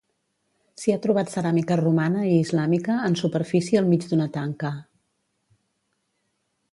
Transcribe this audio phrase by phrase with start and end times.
[0.83, 4.73] S'hi ha trobat ceràmica romana i islàmica en superfície al mig d'una tanca.